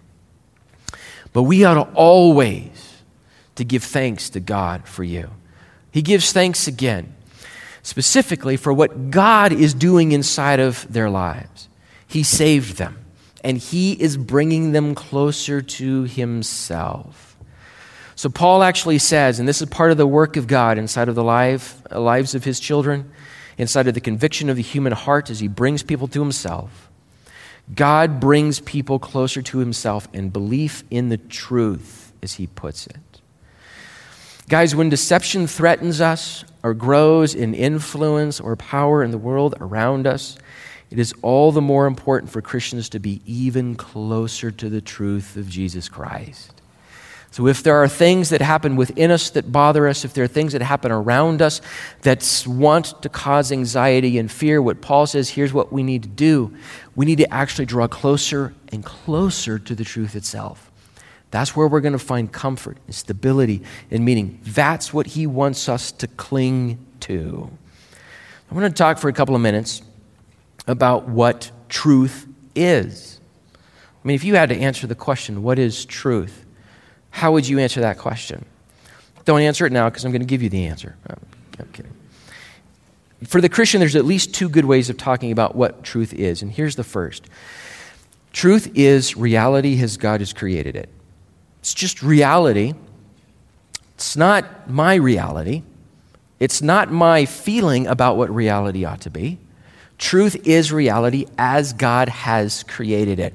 [1.33, 3.03] But we ought to always
[3.57, 5.31] to give thanks to God for you.
[5.91, 7.15] He gives thanks again,
[7.83, 11.69] specifically for what God is doing inside of their lives.
[12.07, 12.99] He saved them,
[13.45, 17.37] and He is bringing them closer to Himself.
[18.15, 21.15] So, Paul actually says, and this is part of the work of God inside of
[21.15, 23.11] the life, lives of His children,
[23.59, 26.91] inside of the conviction of the human heart as He brings people to Himself.
[27.75, 32.97] God brings people closer to himself and belief in the truth, as he puts it.
[34.49, 40.07] Guys, when deception threatens us or grows in influence or power in the world around
[40.07, 40.37] us,
[40.91, 45.37] it is all the more important for Christians to be even closer to the truth
[45.37, 46.62] of Jesus Christ.
[47.33, 50.29] So, if there are things that happen within us that bother us, if there are
[50.29, 51.63] things that happen around us
[52.03, 56.11] that want to cause anxiety and fear, what Paul says, here's what we need to
[56.11, 56.55] do.
[56.95, 60.71] We need to actually draw closer and closer to the truth itself.
[61.31, 64.39] That's where we're going to find comfort and stability and meaning.
[64.45, 67.51] That's what he wants us to cling to.
[68.51, 69.81] I want to talk for a couple of minutes
[70.67, 73.21] about what truth is.
[73.55, 76.45] I mean, if you had to answer the question, what is truth?
[77.13, 78.45] How would you answer that question?
[79.25, 80.97] Don't answer it now because I'm going to give you the answer.
[81.09, 81.15] Oh,
[81.61, 81.93] I'm kidding.
[83.25, 86.43] For the Christian, there's at least two good ways of talking about what truth is.
[86.43, 87.29] And here's the first
[88.33, 90.89] Truth is reality as God has created it.
[91.61, 92.75] It's just reality.
[93.95, 95.63] It's not my reality.
[96.41, 99.39] It's not my feeling about what reality ought to be.
[99.99, 103.35] Truth is reality as God has created it.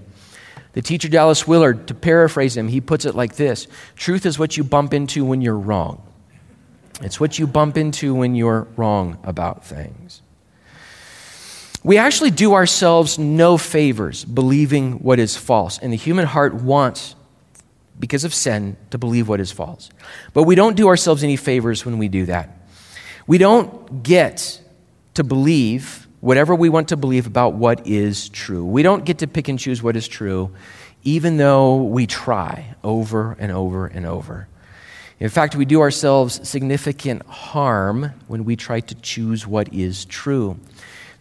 [0.77, 4.57] The teacher Dallas Willard, to paraphrase him, he puts it like this Truth is what
[4.57, 6.03] you bump into when you're wrong.
[7.01, 10.21] It's what you bump into when you're wrong about things.
[11.83, 17.15] We actually do ourselves no favors believing what is false, and the human heart wants,
[17.99, 19.89] because of sin, to believe what is false.
[20.35, 22.55] But we don't do ourselves any favors when we do that.
[23.25, 24.61] We don't get
[25.15, 28.65] to believe whatever we want to believe about what is true.
[28.65, 30.51] We don't get to pick and choose what is true,
[31.03, 34.47] even though we try over and over and over.
[35.19, 40.59] In fact, we do ourselves significant harm when we try to choose what is true.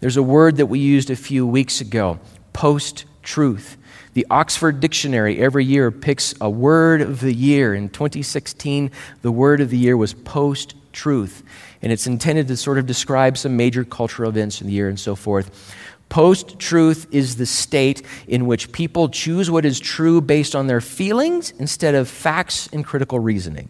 [0.00, 2.18] There's a word that we used a few weeks ago
[2.52, 3.76] post truth.
[4.14, 7.74] The Oxford Dictionary every year picks a word of the year.
[7.74, 8.90] In 2016,
[9.22, 11.42] the word of the year was post truth
[11.86, 14.98] and it's intended to sort of describe some major cultural events in the year and
[14.98, 15.72] so forth.
[16.08, 20.80] Post truth is the state in which people choose what is true based on their
[20.80, 23.68] feelings instead of facts and critical reasoning.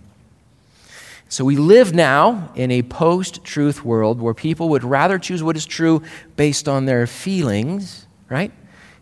[1.29, 5.55] So we live now in a post truth world where people would rather choose what
[5.55, 6.03] is true
[6.37, 8.51] based on their feelings, right?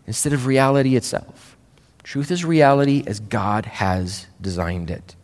[0.07, 1.55] Instead of reality itself.
[2.03, 5.15] Truth is reality as God has designed it.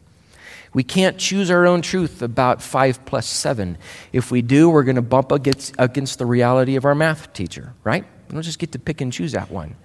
[0.74, 3.78] We can't choose our own truth about 5 plus 7.
[4.14, 7.74] If we do, we're going to bump against, against the reality of our math teacher,
[7.84, 8.06] right?
[8.30, 9.76] We don't just get to pick and choose that one.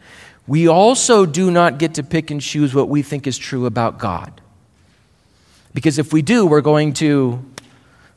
[0.47, 3.99] We also do not get to pick and choose what we think is true about
[3.99, 4.41] God.
[5.75, 7.45] Because if we do, we're going to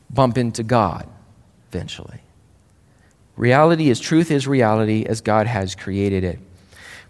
[0.09, 1.07] bump into God
[1.69, 2.21] eventually.
[3.35, 6.39] Reality is truth is reality as God has created it.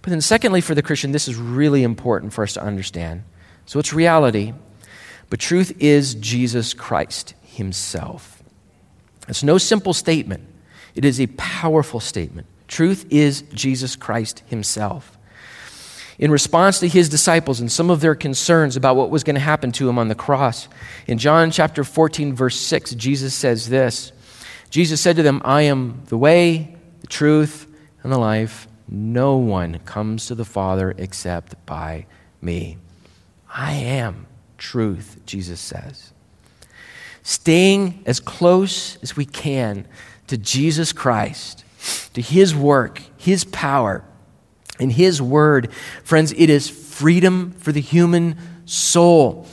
[0.02, 3.24] But then, secondly, for the Christian, this is really important for us to understand.
[3.66, 4.54] So it's reality,
[5.30, 8.42] but truth is Jesus Christ Himself.
[9.28, 10.44] It's no simple statement,
[10.96, 12.48] it is a powerful statement.
[12.68, 15.18] Truth is Jesus Christ Himself.
[16.20, 19.40] In response to His disciples and some of their concerns about what was going to
[19.40, 20.68] happen to Him on the cross,
[21.08, 24.12] in John chapter 14, verse 6, Jesus says this
[24.70, 27.66] Jesus said to them, I am the way, the truth,
[28.04, 28.68] and the life.
[28.88, 32.06] No one comes to the Father except by
[32.42, 32.78] me.
[33.50, 34.28] I am
[34.60, 36.14] truth, Jesus says.
[37.24, 39.88] Staying as close as we can
[40.28, 41.64] to Jesus Christ,
[42.14, 44.04] to His work, His power,
[44.80, 45.72] and His word.
[46.04, 48.36] Friends, it is freedom for the human
[48.66, 49.48] soul.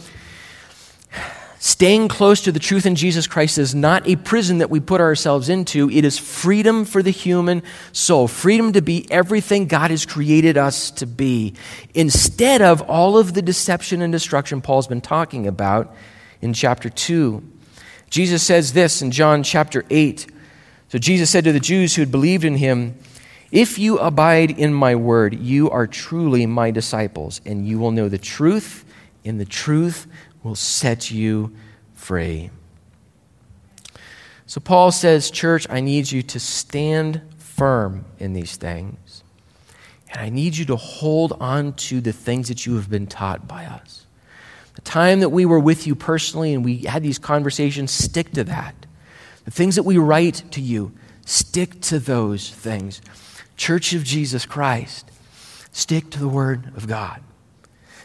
[1.66, 5.00] Staying close to the truth in Jesus Christ is not a prison that we put
[5.00, 5.90] ourselves into.
[5.90, 7.60] It is freedom for the human
[7.90, 11.54] soul, freedom to be everything God has created us to be,
[11.92, 15.92] instead of all of the deception and destruction Paul's been talking about
[16.40, 17.42] in chapter 2.
[18.10, 20.24] Jesus says this in John chapter 8.
[20.90, 22.96] So Jesus said to the Jews who had believed in him,
[23.50, 28.08] If you abide in my word, you are truly my disciples, and you will know
[28.08, 28.84] the truth,
[29.24, 30.06] and the truth
[30.46, 31.52] will set you
[31.94, 32.50] free.
[34.46, 39.24] So Paul says, Church, I need you to stand firm in these things.
[40.12, 43.48] And I need you to hold on to the things that you have been taught
[43.48, 44.06] by us.
[44.74, 48.44] The time that we were with you personally and we had these conversations, stick to
[48.44, 48.86] that.
[49.46, 50.92] The things that we write to you,
[51.24, 53.00] stick to those things.
[53.56, 55.10] Church of Jesus Christ,
[55.72, 57.20] stick to the Word of God.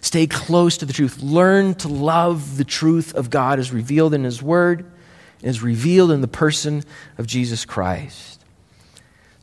[0.02, 1.22] Stay close to the truth.
[1.22, 4.92] Learn to love the truth of God as revealed in His Word
[5.42, 6.84] and as revealed in the person
[7.18, 8.44] of Jesus Christ.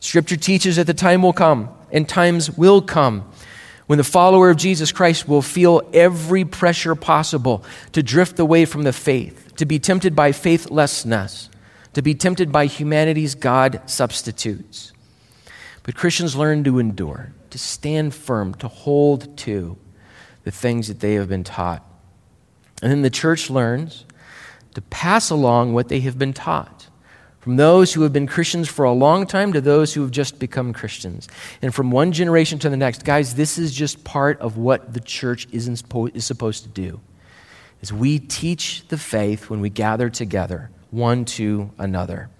[0.01, 3.29] Scripture teaches that the time will come, and times will come,
[3.87, 8.83] when the follower of Jesus Christ will feel every pressure possible to drift away from
[8.83, 11.49] the faith, to be tempted by faithlessness,
[11.93, 14.93] to be tempted by humanity's God substitutes.
[15.83, 19.77] But Christians learn to endure, to stand firm, to hold to
[20.49, 21.85] the things that they have been taught.
[22.81, 24.03] And then the church learns
[24.73, 26.87] to pass along what they have been taught.
[27.39, 30.39] From those who have been Christians for a long time to those who have just
[30.39, 31.27] become Christians.
[31.61, 33.05] And from one generation to the next.
[33.05, 35.71] Guys, this is just part of what the church is
[36.17, 36.99] supposed to do.
[37.81, 42.31] Is we teach the faith when we gather together one to another.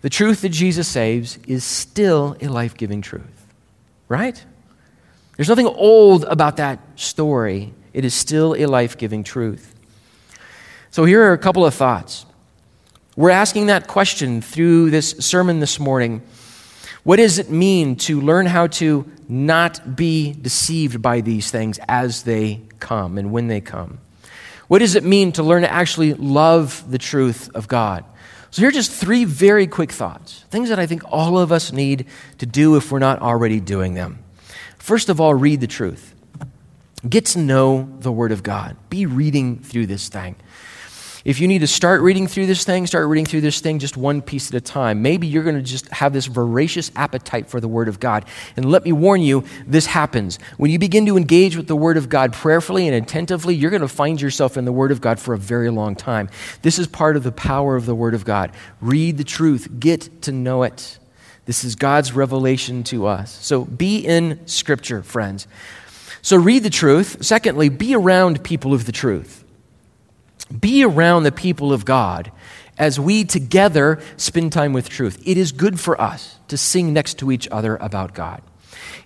[0.00, 3.46] The truth that Jesus saves is still a life-giving truth.
[4.08, 4.42] Right?
[5.36, 7.74] There's nothing old about that story.
[7.92, 9.74] It is still a life giving truth.
[10.90, 12.24] So, here are a couple of thoughts.
[13.16, 16.22] We're asking that question through this sermon this morning.
[17.02, 22.22] What does it mean to learn how to not be deceived by these things as
[22.22, 23.98] they come and when they come?
[24.68, 28.04] What does it mean to learn to actually love the truth of God?
[28.50, 31.72] So, here are just three very quick thoughts, things that I think all of us
[31.72, 32.06] need
[32.38, 34.23] to do if we're not already doing them.
[34.84, 36.14] First of all, read the truth.
[37.08, 38.76] Get to know the Word of God.
[38.90, 40.36] Be reading through this thing.
[41.24, 43.96] If you need to start reading through this thing, start reading through this thing just
[43.96, 45.00] one piece at a time.
[45.00, 48.26] Maybe you're going to just have this voracious appetite for the Word of God.
[48.58, 50.38] And let me warn you, this happens.
[50.58, 53.80] When you begin to engage with the Word of God prayerfully and attentively, you're going
[53.80, 56.28] to find yourself in the Word of God for a very long time.
[56.60, 58.52] This is part of the power of the Word of God.
[58.82, 60.98] Read the truth, get to know it.
[61.46, 63.32] This is God's revelation to us.
[63.44, 65.46] So be in Scripture, friends.
[66.22, 67.18] So read the truth.
[67.24, 69.44] Secondly, be around people of the truth
[70.60, 72.30] be around the people of God
[72.76, 75.22] as we together spend time with truth.
[75.24, 78.42] It is good for us to sing next to each other about God.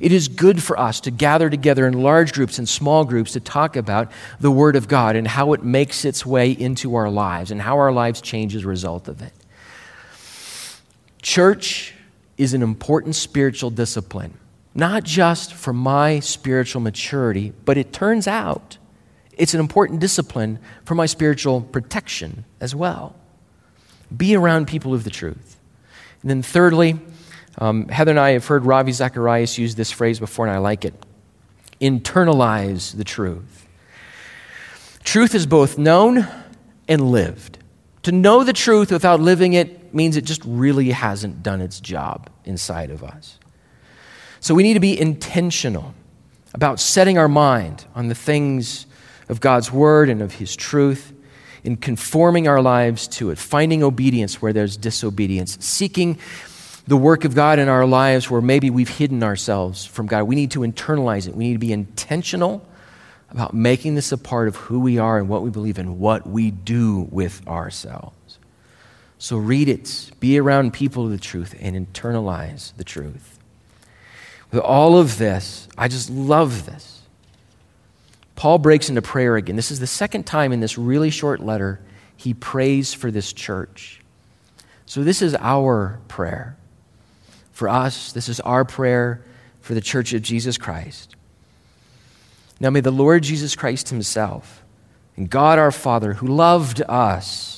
[0.01, 3.41] It is good for us to gather together in large groups and small groups to
[3.41, 4.11] talk about
[4.41, 7.79] the Word of God and how it makes its way into our lives and how
[7.79, 9.33] our lives change as a result of it.
[11.21, 11.95] Church
[12.39, 14.39] is an important spiritual discipline,
[14.75, 18.79] not just for my spiritual maturity, but it turns out
[19.37, 23.15] it's an important discipline for my spiritual protection as well.
[24.17, 25.57] Be around people of the truth.
[26.23, 26.99] And then, thirdly,
[27.59, 30.85] um, Heather and I have heard Ravi Zacharias use this phrase before, and I like
[30.85, 30.95] it
[31.81, 33.67] internalize the truth.
[35.05, 36.27] Truth is both known
[36.89, 37.59] and lived.
[38.03, 42.31] To know the truth without living it means it just really hasn't done its job
[42.45, 43.39] inside of us.
[44.41, 45.95] So we need to be intentional
[46.55, 48.87] about setting our mind on the things
[49.29, 51.13] of God's word and of his truth,
[51.65, 56.19] in conforming our lives to it, finding obedience where there's disobedience, seeking
[56.87, 60.23] the work of God in our lives where maybe we've hidden ourselves from God.
[60.23, 61.35] We need to internalize it.
[61.35, 62.67] We need to be intentional
[63.31, 66.27] about making this a part of who we are and what we believe and what
[66.27, 68.17] we do with ourselves.
[69.19, 73.39] So read it, be around people of the truth, and internalize the truth.
[74.51, 77.03] With all of this, I just love this.
[78.37, 79.57] Paul breaks into prayer again.
[79.57, 81.81] This is the second time in this really short letter
[82.17, 84.01] he prays for this church.
[84.87, 86.57] So, this is our prayer.
[87.53, 89.23] For us, this is our prayer
[89.61, 91.17] for the church of Jesus Christ.
[92.61, 94.63] Now, may the Lord Jesus Christ Himself
[95.17, 97.58] and God our Father, who loved us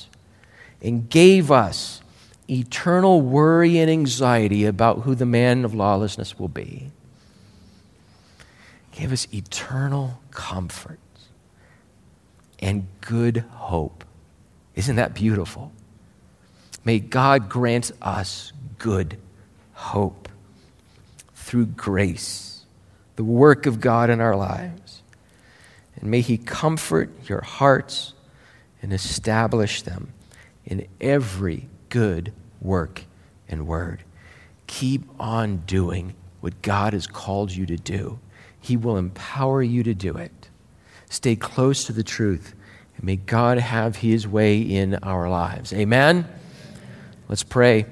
[0.81, 2.01] and gave us
[2.49, 6.91] eternal worry and anxiety about who the man of lawlessness will be,
[8.91, 10.99] give us eternal comfort
[12.59, 14.03] and good hope.
[14.75, 15.71] Isn't that beautiful?
[16.83, 19.17] May God grant us good
[19.73, 20.27] hope
[21.35, 22.65] through grace,
[23.15, 25.01] the work of God in our lives.
[25.95, 28.13] And may He comfort your hearts
[28.81, 30.13] and establish them
[30.71, 33.03] in every good work
[33.49, 34.01] and word.
[34.67, 38.19] Keep on doing what God has called you to do.
[38.61, 40.49] He will empower you to do it.
[41.09, 42.55] Stay close to the truth,
[42.95, 45.73] and may God have His way in our lives.
[45.73, 46.25] Amen?
[47.27, 47.85] Let's pray.